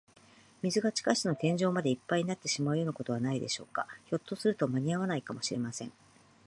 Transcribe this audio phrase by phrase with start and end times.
[0.63, 3.85] 水が地下室の天井までいっぱいになってしまうようなことはないでしょうか。
[4.05, 5.93] ひょっとすると、まにあわないかもしれません。